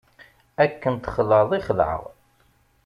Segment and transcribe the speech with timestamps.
[0.63, 2.01] Akken txelɛeḍ i xelɛeɣ.